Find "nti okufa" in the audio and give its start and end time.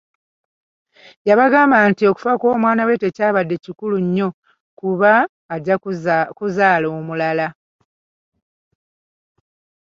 1.89-2.31